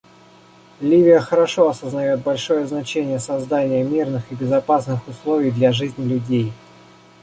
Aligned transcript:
Ливия 0.79 1.19
хорошо 1.19 1.69
осознает 1.69 2.23
большое 2.23 2.65
значение 2.65 3.19
создания 3.19 3.83
мирных 3.83 4.31
и 4.31 4.35
безопасных 4.35 5.07
условий 5.07 5.51
для 5.51 5.71
жизни 5.73 6.03
людей. 6.05 6.51